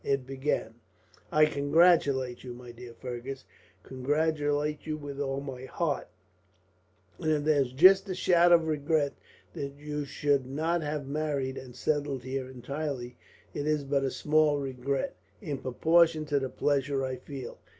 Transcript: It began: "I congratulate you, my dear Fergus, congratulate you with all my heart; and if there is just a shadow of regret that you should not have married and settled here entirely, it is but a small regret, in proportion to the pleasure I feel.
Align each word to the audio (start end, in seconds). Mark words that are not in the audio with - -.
It 0.03 0.25
began: 0.25 0.73
"I 1.31 1.45
congratulate 1.45 2.43
you, 2.43 2.55
my 2.55 2.71
dear 2.71 2.95
Fergus, 2.95 3.45
congratulate 3.83 4.87
you 4.87 4.97
with 4.97 5.19
all 5.19 5.41
my 5.41 5.65
heart; 5.65 6.07
and 7.19 7.31
if 7.31 7.43
there 7.43 7.61
is 7.61 7.71
just 7.71 8.09
a 8.09 8.15
shadow 8.15 8.55
of 8.55 8.65
regret 8.67 9.13
that 9.53 9.73
you 9.77 10.03
should 10.05 10.47
not 10.47 10.81
have 10.81 11.05
married 11.07 11.55
and 11.55 11.75
settled 11.75 12.23
here 12.23 12.49
entirely, 12.49 13.15
it 13.53 13.67
is 13.67 13.83
but 13.83 14.03
a 14.03 14.09
small 14.09 14.57
regret, 14.57 15.15
in 15.39 15.59
proportion 15.59 16.25
to 16.25 16.39
the 16.39 16.49
pleasure 16.49 17.05
I 17.05 17.17
feel. 17.17 17.59